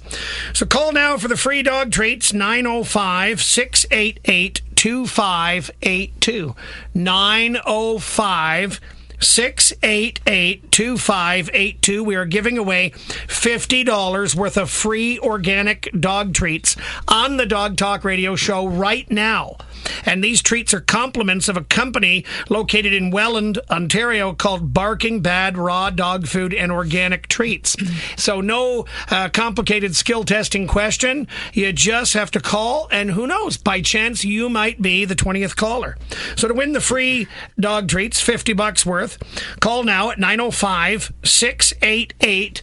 [0.53, 6.55] So call now for the free dog treats 905 688 2582.
[6.95, 8.81] 905
[9.21, 12.03] 688 2582.
[12.03, 16.75] We are giving away $50 worth of free organic dog treats
[17.07, 19.57] on the Dog Talk Radio Show right now.
[20.05, 25.57] And these treats are compliments of a company located in Welland, Ontario called Barking Bad
[25.57, 27.75] Raw Dog Food and Organic Treats.
[28.15, 31.27] So, no uh, complicated skill testing question.
[31.53, 35.55] You just have to call, and who knows, by chance, you might be the 20th
[35.55, 35.97] caller.
[36.35, 37.27] So, to win the free
[37.59, 39.17] dog treats, 50 bucks worth,
[39.59, 42.61] call now at 905 688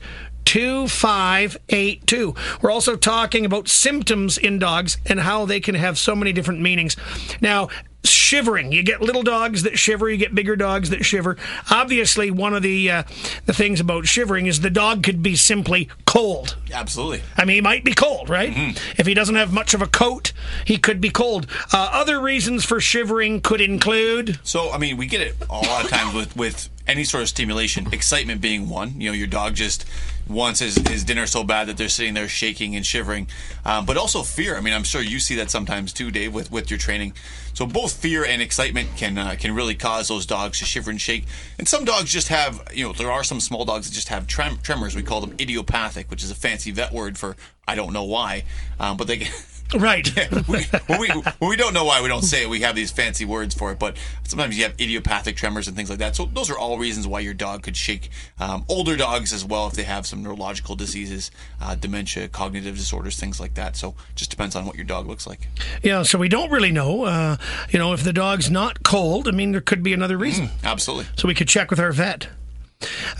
[0.49, 2.35] 2582.
[2.63, 6.63] We're also talking about symptoms in dogs and how they can have so many different
[6.63, 6.97] meanings.
[7.43, 7.69] Now,
[8.03, 8.73] shivering.
[8.73, 11.37] You get little dogs that shiver, you get bigger dogs that shiver.
[11.71, 13.03] Obviously, one of the uh,
[13.45, 16.57] the things about shivering is the dog could be simply cold.
[16.73, 17.21] Absolutely.
[17.37, 18.53] I mean, he might be cold, right?
[18.97, 20.33] If he doesn't have much of a coat,
[20.65, 21.47] he could be cold.
[21.75, 25.85] Uh, other reasons for shivering could include So, I mean, we get it a lot
[25.85, 28.99] of times with, with any sort of stimulation, excitement being one.
[28.99, 29.85] You know, your dog just
[30.29, 33.29] wants his, his dinner so bad that they're sitting there shaking and shivering.
[33.65, 34.57] Um, but also fear.
[34.57, 37.15] I mean, I'm sure you see that sometimes too, Dave, with, with your training.
[37.55, 41.01] So both fear and excitement can uh, can really cause those dogs to shiver and
[41.01, 41.25] shake.
[41.59, 44.29] And some dogs just have, you know, there are some small dogs that just have
[44.29, 44.95] trem- tremors.
[44.95, 47.37] We call them idiopathic, which is a fancy vet word for
[47.67, 48.45] I don't know why,
[48.79, 49.45] um, but they get.
[49.75, 50.09] right.
[50.49, 53.25] we, when, we, we don't know why we don't say it, we have these fancy
[53.25, 53.79] words for it.
[53.79, 56.17] But sometimes you have idiopathic tremors and things like that.
[56.17, 58.11] So those are all reasons why your dog could shake.
[58.39, 63.19] Um, older dogs as well, if they have some neurological diseases, uh, dementia, cognitive disorders,
[63.19, 63.77] things like that.
[63.77, 65.49] So just depends on what your dog looks like.
[65.83, 67.05] Yeah, so we don't really know.
[67.05, 67.37] Uh,
[67.71, 70.51] you know, if the dog's not cold, I mean, there could be another reason.
[70.65, 71.07] Absolutely.
[71.17, 72.29] So we could check with our vet.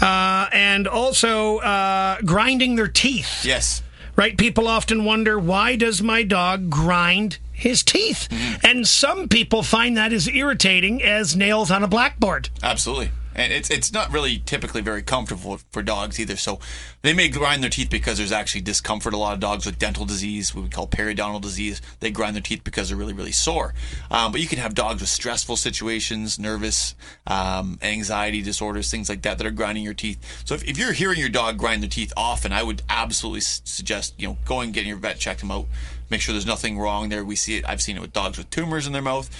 [0.01, 3.45] Uh, and also uh, grinding their teeth.
[3.45, 3.83] Yes.
[4.19, 4.37] Right?
[4.37, 8.27] People often wonder why does my dog grind his teeth?
[8.29, 8.67] Mm-hmm.
[8.67, 12.51] And some people find that as irritating as nails on a blackboard.
[12.61, 13.11] Absolutely.
[13.39, 16.35] And it's it's not really typically very comfortable for dogs either.
[16.35, 16.59] So
[17.03, 19.15] they may grind their teeth because there's actually discomfort.
[19.15, 22.43] A lot of dogs with dental disease, what we call periodontal disease, they grind their
[22.43, 23.75] teeth because they're really really sore.
[24.11, 26.97] Um, but you can have dogs with stressful situations, nervous,
[27.29, 30.43] um, anxiety disorders, things like that that are grinding your teeth.
[30.45, 34.15] So if, if you're hearing your dog grind their teeth often, I would absolutely suggest
[34.19, 35.67] you know going getting your vet check them out.
[36.11, 37.25] Make sure there's nothing wrong there.
[37.25, 37.69] We see it.
[37.69, 39.31] I've seen it with dogs with tumors in their mouth.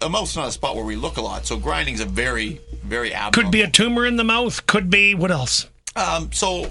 [0.00, 3.14] A mouth's not a spot where we look a lot, so grinding's a very, very
[3.14, 3.32] abnormal.
[3.32, 5.68] Could be a tumor in the mouth, could be what else?
[5.96, 6.70] Um, so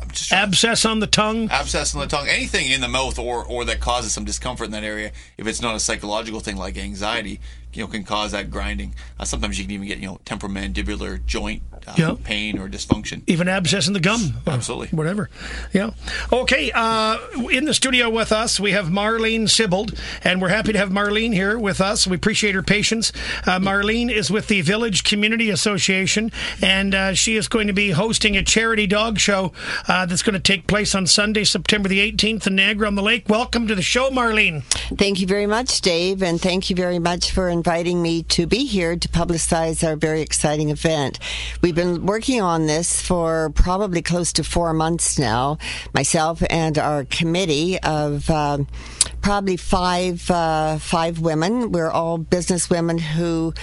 [0.00, 1.50] I'm just Abscess on the tongue.
[1.50, 4.72] abscess on the tongue, anything in the mouth or or that causes some discomfort in
[4.72, 7.40] that area, if it's not a psychological thing like anxiety,
[7.78, 8.92] you know, can cause that grinding.
[9.20, 12.14] Uh, sometimes you can even get you know temporomandibular joint uh, Yeah.
[12.24, 13.22] pain or dysfunction.
[13.28, 14.34] Even abscess in the gum.
[14.48, 14.88] Absolutely.
[14.88, 15.30] Whatever.
[15.72, 15.90] Yeah.
[16.32, 16.72] Okay.
[16.74, 17.18] Uh,
[17.52, 21.32] in the studio with us, we have Marlene Sibbald, and we're happy to have Marlene
[21.32, 22.04] here with us.
[22.04, 23.12] We appreciate her patience.
[23.46, 27.92] Uh, Marlene is with the Village Community Association, and uh, she is going to be
[27.92, 29.52] hosting a charity dog show
[29.86, 33.02] uh, that's going to take place on Sunday, September the 18th in Niagara on the
[33.02, 33.28] Lake.
[33.28, 34.64] Welcome to the show, Marlene.
[34.98, 38.64] Thank you very much, Dave, and thank you very much for inviting me to be
[38.64, 41.18] here to publicize our very exciting event.
[41.60, 45.58] We've been working on this for probably close to four months now,
[45.92, 48.68] myself and our committee of um,
[49.20, 51.72] probably five uh, five women.
[51.72, 53.54] We're all business women who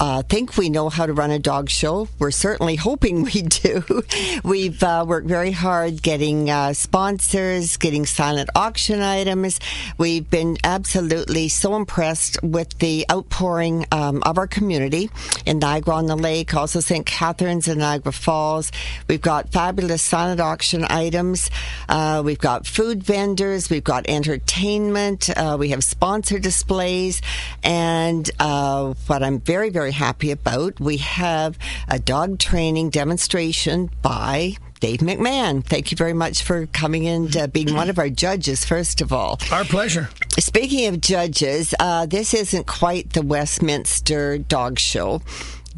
[0.00, 2.08] uh, think we know how to run a dog show.
[2.18, 3.84] We're certainly hoping we do.
[4.44, 9.60] We've uh, worked very hard getting uh, sponsors, getting silent auction items.
[9.96, 15.10] We've been absolutely so impressed with the outpouring um, of our community
[15.46, 17.06] in Niagara on the Lake, also St.
[17.06, 18.72] Catharines and Niagara Falls.
[19.08, 21.50] We've got fabulous silent auction items.
[21.88, 23.70] Uh, we've got food vendors.
[23.70, 24.83] We've got entertainment.
[24.92, 27.22] Uh, we have sponsor displays.
[27.62, 34.56] And uh, what I'm very, very happy about, we have a dog training demonstration by
[34.80, 35.64] Dave McMahon.
[35.64, 39.12] Thank you very much for coming in and being one of our judges, first of
[39.12, 39.38] all.
[39.50, 40.10] Our pleasure.
[40.38, 45.22] Speaking of judges, uh, this isn't quite the Westminster Dog Show.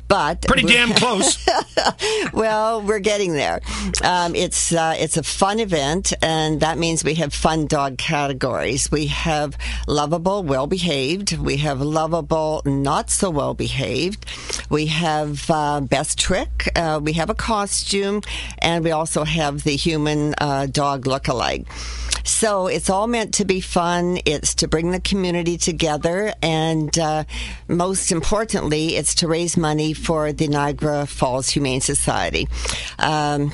[0.08, 1.44] But Pretty damn close.
[2.32, 3.60] well, we're getting there.
[4.04, 8.90] Um, it's uh, it's a fun event, and that means we have fun dog categories.
[8.90, 11.36] We have lovable, well behaved.
[11.38, 14.26] We have lovable, not so well behaved.
[14.70, 16.70] We have uh, best trick.
[16.76, 18.22] Uh, we have a costume,
[18.58, 21.66] and we also have the human uh, dog look-alike.
[22.26, 24.18] So it's all meant to be fun.
[24.24, 27.24] It's to bring the community together, and uh,
[27.68, 32.48] most importantly, it's to raise money for the Niagara Falls Humane Society.
[32.98, 33.52] Um,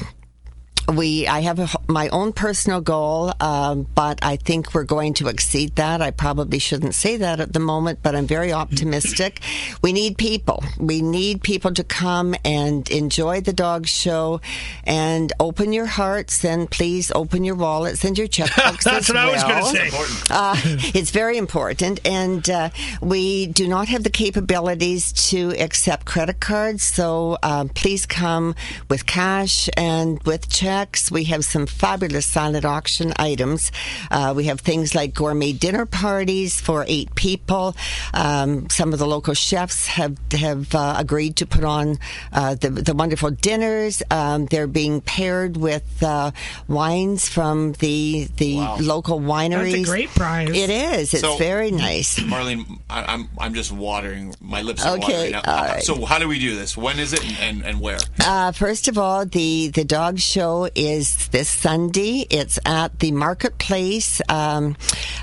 [0.89, 5.29] we I have a, my own personal goal, um, but I think we're going to
[5.29, 6.03] exceed that.
[6.03, 9.41] I probably shouldn't say that at the moment, but I'm very optimistic.
[9.83, 10.65] we need people.
[10.79, 14.41] We need people to come and enjoy the dog show
[14.85, 18.85] and open your hearts and please open your wallets and your checkbooks.
[18.85, 20.25] That's what I was going to say.
[20.31, 20.57] Uh,
[20.95, 26.83] it's very important, and uh, we do not have the capabilities to accept credit cards.
[26.83, 28.55] So um, please come
[28.89, 30.72] with cash and with checks.
[31.11, 33.71] We have some fabulous silent auction items.
[34.11, 37.77] Uh, we have things like gourmet dinner parties for eight people.
[38.15, 41.99] Um, some of the local chefs have have uh, agreed to put on
[42.33, 44.03] uh, the the wonderful dinners.
[44.11, 46.31] Um, they're being paired with uh,
[46.69, 49.73] wines from the the local wineries.
[49.73, 50.49] That's a great prize.
[50.51, 51.13] It is.
[51.15, 52.19] It's So- very nice.
[52.19, 54.35] Marlene, I, I'm I'm just watering.
[54.41, 55.43] My lips are Okay, watering now.
[55.47, 55.83] all right.
[55.83, 56.77] So how do we do this?
[56.77, 57.99] When is it and, and, and where?
[58.21, 62.27] Uh, first of all, the the dog show is this Sunday.
[62.31, 64.77] It's at the marketplace um,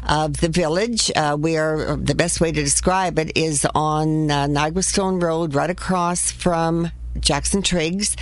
[0.07, 1.11] of the village.
[1.15, 5.55] Uh, we are the best way to describe it is on uh, Niagara Stone Road,
[5.55, 6.91] right across from.
[7.19, 8.15] Jackson Triggs.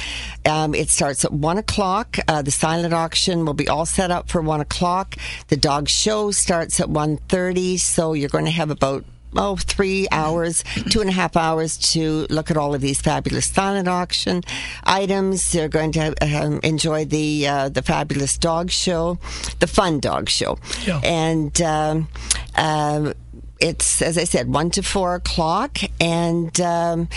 [0.43, 2.17] Um, it starts at one o'clock.
[2.27, 5.15] Uh, the silent auction will be all set up for one o'clock.
[5.49, 7.77] The dog show starts at one thirty.
[7.77, 12.25] So you're going to have about oh, three hours, two and a half hours to
[12.29, 14.43] look at all of these fabulous silent auction
[14.83, 15.51] items.
[15.51, 19.17] They're going to um, enjoy the uh, the fabulous dog show,
[19.59, 20.99] the fun dog show, Yeah.
[21.03, 21.59] and.
[21.61, 22.07] Um,
[22.55, 23.13] um,
[23.59, 27.09] it's as I said, one to four o'clock, and um,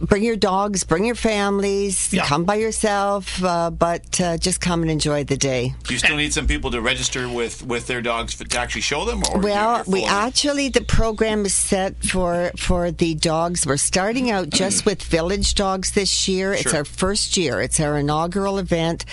[0.00, 2.24] bring your dogs, bring your families, Yeah.
[2.24, 5.74] come by yourself, uh, but uh, just come and enjoy the day.
[5.84, 8.80] Do you still need some people to register with, with their dogs for, to actually
[8.82, 9.22] show them?
[9.30, 13.66] Or Well, we actually the program is set for for the dogs.
[13.66, 16.52] We're starting out just with village dogs this year.
[16.52, 17.60] It's our first year.
[17.60, 19.04] It's our inaugural event.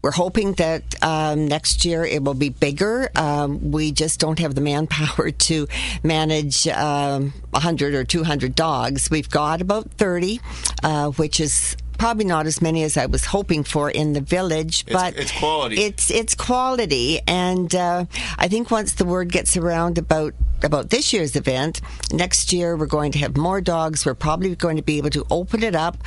[0.00, 3.10] We're hoping that um, next year it will be bigger.
[3.16, 5.66] Um, we just don't have the manpower to
[6.02, 9.10] manage um, 100 or 200 dogs.
[9.10, 10.40] We've got about 30,
[10.84, 14.84] uh, which is probably not as many as I was hoping for in the village,
[14.86, 15.76] It's- but it's quality.
[15.82, 18.04] It's it's quality, and uh,
[18.38, 21.80] I think once the word gets around about about this year's event,
[22.12, 24.06] next year we're going to have more dogs.
[24.06, 25.98] We're probably going to be able to open it up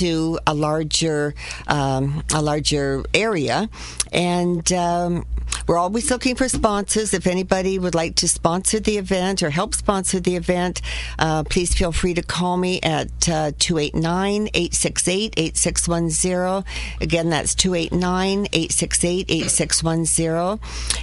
[0.00, 1.34] to a larger
[1.68, 3.68] um, a larger area,
[4.12, 4.72] and.
[4.72, 5.26] Um,
[5.66, 7.14] we're always looking for sponsors.
[7.14, 10.80] If anybody would like to sponsor the event or help sponsor the event,
[11.18, 16.64] uh, please feel free to call me at uh, 289 868 8610.
[17.00, 20.60] Again, that's 289 868 8610.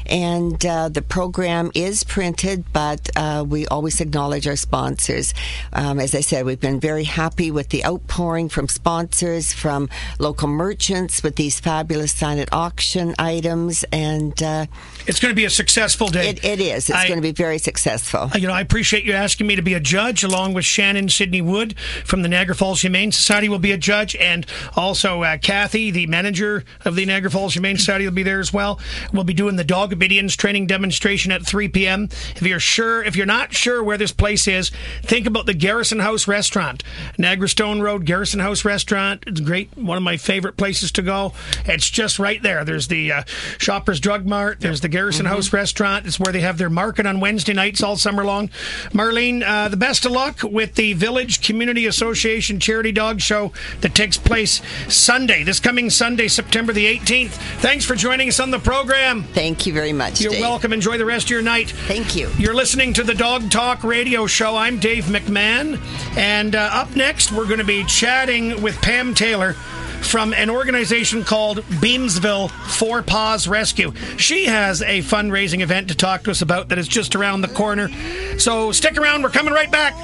[0.07, 5.33] And uh, the program is printed, but uh, we always acknowledge our sponsors.
[5.73, 10.47] Um, as I said, we've been very happy with the outpouring from sponsors, from local
[10.47, 13.85] merchants with these fabulous silent auction items.
[13.91, 14.65] And uh,
[15.09, 16.29] It's going to be a successful day.
[16.29, 16.87] it, it is.
[16.87, 18.29] It's I- going to be very successful.
[18.37, 21.41] You know, I appreciate you asking me to be a judge, along with Shannon Sidney
[21.41, 24.45] Wood from the Niagara Falls Humane Society will be a judge, and
[24.75, 28.53] also uh, Kathy, the manager of the Niagara Falls Humane Society, will be there as
[28.53, 28.79] well.
[29.11, 32.03] We'll be doing the dog obedience training demonstration at 3 p.m.
[32.35, 34.69] If you're sure, if you're not sure where this place is,
[35.01, 36.83] think about the Garrison House Restaurant,
[37.17, 39.23] Niagara Stone Road Garrison House Restaurant.
[39.25, 41.33] It's great, one of my favorite places to go.
[41.65, 42.63] It's just right there.
[42.63, 43.23] There's the uh,
[43.57, 44.59] Shoppers Drug Mart.
[44.59, 46.05] There's the Garrison House Restaurant.
[46.05, 48.49] It's where they have their market on Wednesday nights all summer long.
[48.91, 53.95] Marlene, uh, the best of luck with the Village Community Association Charity Dog Show that
[53.95, 57.29] takes place Sunday, this coming Sunday, September the 18th.
[57.61, 59.23] Thanks for joining us on the program.
[59.23, 60.19] Thank you very much.
[60.19, 60.41] You're Dave.
[60.41, 60.73] welcome.
[60.73, 61.71] Enjoy the rest of your night.
[61.87, 62.29] Thank you.
[62.37, 64.57] You're listening to the Dog Talk Radio Show.
[64.57, 65.79] I'm Dave McMahon.
[66.17, 69.55] And uh, up next, we're going to be chatting with Pam Taylor
[70.01, 73.93] from an organization called Beamsville Four Paws Rescue.
[74.17, 77.47] She has a fundraising event to talk to us about that is just around the
[77.49, 77.89] corner.
[78.37, 79.23] So stick around.
[79.23, 79.95] We're coming right back.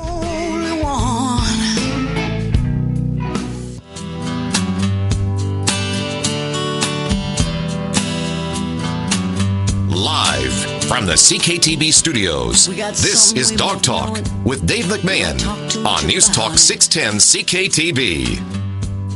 [9.90, 10.54] Live
[10.86, 17.20] From the CKTB studios, this is Dog Talk with Dave McMahon on News Talk 610
[17.20, 18.65] CKTB.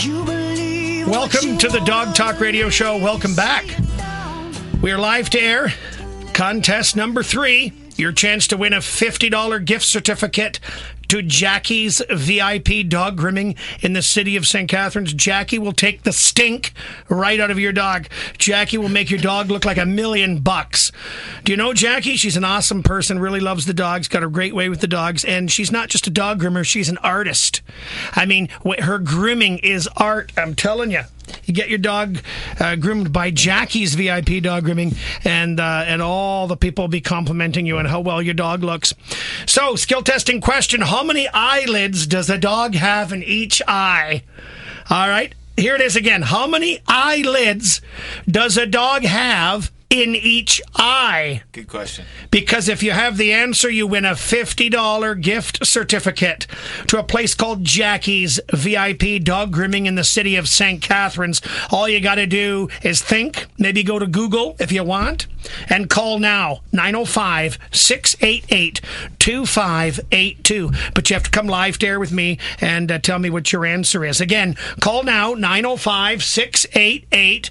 [0.02, 2.14] You believe Welcome you to the Dog.
[2.14, 2.96] Talk Radio Show.
[2.96, 3.66] Welcome back.
[4.80, 5.74] We are live to air.
[6.32, 7.74] Contest number three.
[7.96, 10.58] Your chance to win a $50 gift certificate
[11.14, 14.68] to Jackie's VIP dog grooming in the city of St.
[14.68, 15.12] Catharines.
[15.12, 16.72] Jackie will take the stink
[17.08, 18.08] right out of your dog.
[18.36, 20.90] Jackie will make your dog look like a million bucks.
[21.44, 22.16] Do you know Jackie?
[22.16, 25.24] She's an awesome person, really loves the dogs, got a great way with the dogs,
[25.24, 27.62] and she's not just a dog groomer, she's an artist.
[28.14, 28.48] I mean,
[28.80, 31.02] her grooming is art, I'm telling you.
[31.44, 32.18] You get your dog
[32.58, 34.92] uh, groomed by Jackie's VIP dog grooming,
[35.24, 38.62] and uh, and all the people will be complimenting you on how well your dog
[38.62, 38.94] looks.
[39.46, 44.22] So, skill testing question: How many eyelids does a dog have in each eye?
[44.90, 46.22] All right, here it is again.
[46.22, 47.80] How many eyelids
[48.26, 51.42] does a dog have in each eye?
[51.52, 52.04] Good question.
[52.30, 56.46] Because if you have the answer, you win a $50 gift certificate
[56.88, 60.82] to a place called Jackie's VIP Dog Grooming in the city of St.
[60.82, 61.40] Catharines.
[61.70, 65.26] All you got to do is think, maybe go to Google if you want,
[65.68, 68.80] and call now 905 688
[69.18, 70.70] 2582.
[70.94, 73.66] But you have to come live air with me and uh, tell me what your
[73.66, 74.20] answer is.
[74.20, 77.50] Again, call now 905 688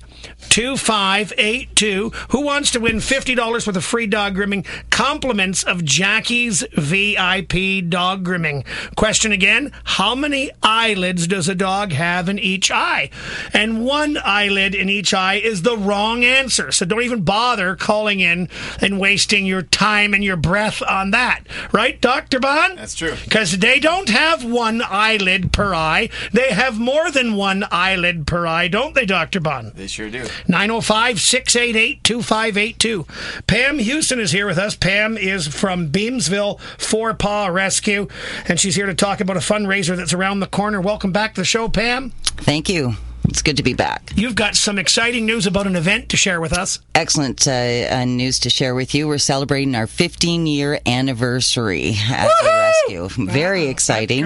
[0.49, 2.11] 2582.
[2.29, 4.65] Who wants to win $50 worth of free dog grooming?
[4.89, 8.63] Compliments of Jackie's VIP dog grooming.
[8.95, 13.09] Question again How many eyelids does a dog have in each eye?
[13.53, 16.71] And one eyelid in each eye is the wrong answer.
[16.71, 18.49] So don't even bother calling in
[18.79, 21.41] and wasting your time and your breath on that.
[21.71, 22.39] Right, Dr.
[22.39, 22.77] Bond?
[22.77, 23.15] That's true.
[23.23, 26.09] Because they don't have one eyelid per eye.
[26.31, 29.39] They have more than one eyelid per eye, don't they, Dr.
[29.39, 29.73] Bond?
[29.73, 30.12] They sure do.
[30.47, 33.05] 905 688 2582.
[33.47, 34.75] Pam Houston is here with us.
[34.75, 38.07] Pam is from Beamsville Four Paw Rescue,
[38.47, 40.79] and she's here to talk about a fundraiser that's around the corner.
[40.81, 42.11] Welcome back to the show, Pam.
[42.37, 42.95] Thank you.
[43.25, 44.11] It's good to be back.
[44.15, 46.79] You've got some exciting news about an event to share with us.
[46.93, 49.07] Excellent uh, uh, news to share with you.
[49.07, 53.25] We're celebrating our 15 year anniversary as a rescue.
[53.25, 54.25] Very exciting.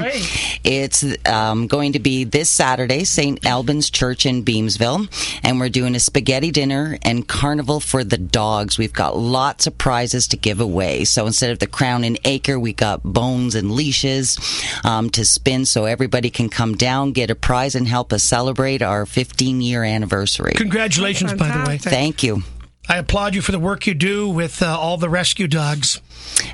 [0.63, 3.45] It's um, going to be this Saturday, St.
[3.45, 5.07] Albans Church in Beamsville,
[5.43, 8.77] and we're doing a spaghetti dinner and carnival for the dogs.
[8.77, 11.05] We've got lots of prizes to give away.
[11.05, 14.37] So instead of the crown and anchor, we got bones and leashes
[14.83, 18.81] um, to spin so everybody can come down, get a prize, and help us celebrate
[18.87, 20.53] our 15 year anniversary.
[20.53, 21.77] Congratulations, by the way.
[21.77, 22.41] Thank you.
[22.89, 25.99] I applaud you for the work you do with uh, all the rescue dogs.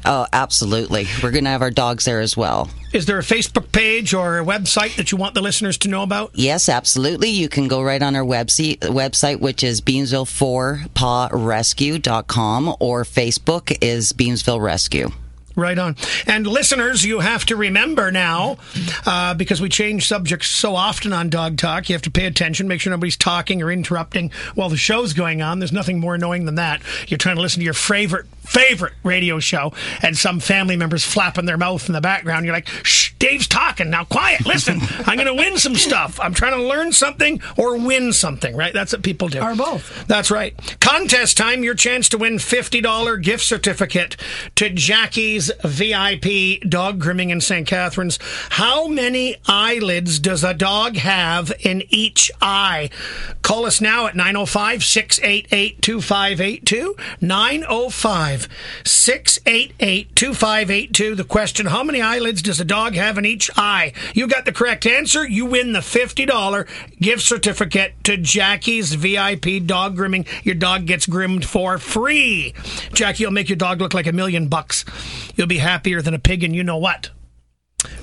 [0.04, 1.06] Oh, absolutely.
[1.22, 2.72] We're going to have our dogs there as well.
[2.92, 6.02] Is there a Facebook page or a website that you want the listeners to know
[6.02, 6.32] about?
[6.34, 7.30] Yes, absolutely.
[7.30, 14.62] You can go right on our website, website which is beamsville4pawrescue.com, or Facebook is Beamsville
[14.62, 15.12] Rescue.
[15.56, 15.96] Right on.
[16.26, 18.58] And listeners, you have to remember now,
[19.06, 22.68] uh, because we change subjects so often on Dog Talk, you have to pay attention,
[22.68, 25.60] make sure nobody's talking or interrupting while the show's going on.
[25.60, 26.82] There's nothing more annoying than that.
[27.08, 31.46] You're trying to listen to your favorite, favorite radio show, and some family members flapping
[31.46, 32.46] their mouth in the background.
[32.46, 33.90] You're like, shh, Dave's talking.
[33.90, 34.82] Now quiet, listen.
[35.06, 36.20] I'm going to win some stuff.
[36.20, 38.74] I'm trying to learn something or win something, right?
[38.74, 39.40] That's what people do.
[39.40, 40.06] Or both.
[40.08, 40.54] That's right.
[40.82, 44.18] Contest time, your chance to win $50 gift certificate
[44.56, 47.66] to Jackie's VIP dog grooming in St.
[47.66, 48.20] Catharines.
[48.50, 52.90] How many eyelids does a dog have in each eye?
[53.42, 56.96] Call us now at 905 688 2582.
[57.22, 58.50] 905
[58.84, 61.16] 688 2582.
[61.16, 63.94] The question How many eyelids does a dog have in each eye?
[64.14, 65.28] You got the correct answer.
[65.28, 66.68] You win the $50
[67.00, 70.26] gift certificate to Jackie's VIP dog grooming.
[70.44, 72.54] Your dog gets groomed for free.
[72.94, 74.86] Jackie will make your dog look like a million bucks.
[75.36, 77.10] You'll be happier than a pig, and you know what.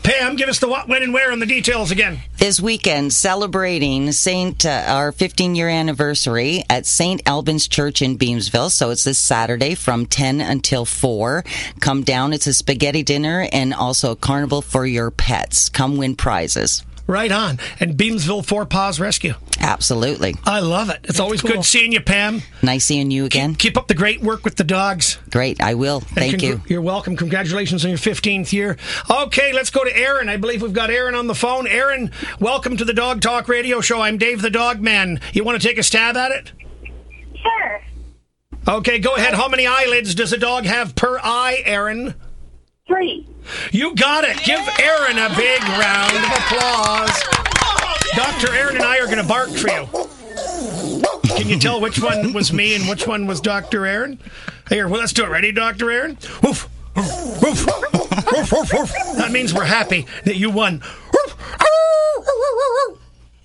[0.02, 2.20] Pam, give us the what, when, and where and the details again.
[2.38, 7.22] This weekend, celebrating Saint uh, our 15 year anniversary at St.
[7.26, 8.70] Albans Church in Beamsville.
[8.70, 11.44] So it's this Saturday from 10 until 4.
[11.80, 12.32] Come down.
[12.32, 15.68] It's a spaghetti dinner and also a carnival for your pets.
[15.68, 16.82] Come win prizes.
[17.10, 17.58] Right on.
[17.80, 19.34] And Beamsville Four Paws Rescue.
[19.58, 20.36] Absolutely.
[20.44, 21.00] I love it.
[21.02, 22.42] It's always good seeing you, Pam.
[22.62, 23.56] Nice seeing you again.
[23.56, 25.18] Keep up the great work with the dogs.
[25.28, 25.60] Great.
[25.60, 25.98] I will.
[25.98, 26.62] Thank congr- you.
[26.68, 27.16] You're welcome.
[27.16, 28.76] Congratulations on your 15th year.
[29.10, 30.28] Okay, let's go to Aaron.
[30.28, 31.66] I believe we've got Aaron on the phone.
[31.66, 34.00] Aaron, welcome to the Dog Talk Radio Show.
[34.00, 35.18] I'm Dave the Dog Man.
[35.32, 36.52] You want to take a stab at it?
[37.42, 37.80] Sure.
[38.68, 39.34] Okay, go ahead.
[39.34, 42.14] How many eyelids does a dog have per eye, Aaron?
[43.72, 44.36] You got it.
[44.44, 47.22] Give Aaron a big round of applause.
[48.14, 48.52] Dr.
[48.54, 49.86] Aaron and I are going to bark for you.
[51.36, 53.86] Can you tell which one was me and which one was Dr.
[53.86, 54.18] Aaron?
[54.68, 55.28] Here, well, let's do it.
[55.28, 55.90] Ready, Dr.
[55.90, 56.18] Aaron?
[56.42, 56.68] Woof.
[56.96, 57.66] Woof.
[58.32, 58.92] Woof, woof, woof.
[59.16, 60.82] That means we're happy that you won.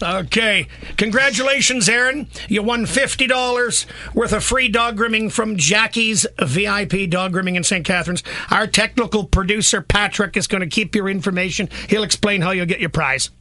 [0.05, 0.67] Okay.
[0.97, 2.27] Congratulations, Aaron.
[2.47, 7.83] You won $50 worth of free dog grooming from Jackie's VIP Dog Grooming in St.
[7.83, 8.23] Catharines.
[8.51, 11.69] Our technical producer, Patrick, is going to keep your information.
[11.89, 13.31] He'll explain how you'll get your prize.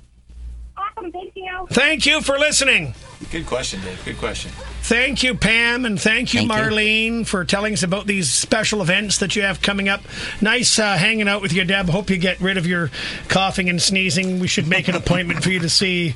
[0.76, 1.12] Awesome.
[1.12, 1.66] Thank you.
[1.70, 2.94] Thank you for listening.
[3.30, 4.02] Good question, Dave.
[4.04, 4.50] Good question.
[4.82, 6.56] Thank you, Pam, and thank you, Thank you.
[6.56, 10.02] Marlene, for telling us about these special events that you have coming up.
[10.40, 11.88] Nice uh, hanging out with you, Deb.
[11.88, 12.90] Hope you get rid of your
[13.28, 14.40] coughing and sneezing.
[14.40, 16.14] We should make an appointment for you to see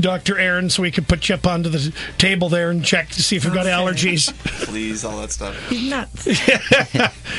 [0.00, 0.38] Dr.
[0.38, 3.36] Aaron so we can put you up onto the table there and check to see
[3.36, 4.32] if you've got allergies.
[4.64, 5.56] Please, all that stuff.
[5.68, 6.28] He's nuts.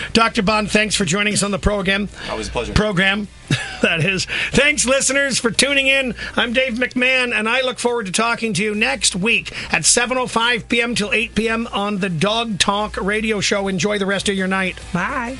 [0.14, 0.42] Dr.
[0.44, 2.10] Bond, thanks for joining us on the program.
[2.30, 2.74] Always a pleasure.
[2.74, 3.28] Program.
[3.82, 4.26] that is.
[4.52, 6.16] Thanks, listeners, for tuning in.
[6.36, 10.70] I'm Dave McMahon, and I look forward to talking to you next week at 7.05
[10.70, 10.96] p.m.
[10.96, 11.68] till 8 p.m.
[11.68, 13.68] on the Dog Talk radio show.
[13.68, 14.80] Enjoy the rest of your night.
[14.94, 15.38] Bye.